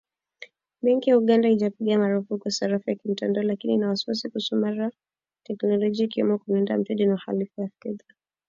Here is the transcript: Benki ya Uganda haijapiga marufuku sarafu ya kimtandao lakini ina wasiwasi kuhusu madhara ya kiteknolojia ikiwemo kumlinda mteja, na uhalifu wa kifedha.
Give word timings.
Benki 0.81 1.09
ya 1.09 1.17
Uganda 1.17 1.47
haijapiga 1.47 1.99
marufuku 1.99 2.51
sarafu 2.51 2.89
ya 2.89 2.95
kimtandao 2.95 3.43
lakini 3.43 3.73
ina 3.73 3.87
wasiwasi 3.89 4.29
kuhusu 4.29 4.55
madhara 4.55 4.83
ya 4.83 4.91
kiteknolojia 5.43 6.05
ikiwemo 6.05 6.37
kumlinda 6.39 6.77
mteja, 6.77 7.07
na 7.07 7.13
uhalifu 7.13 7.61
wa 7.61 7.67
kifedha. 7.67 8.05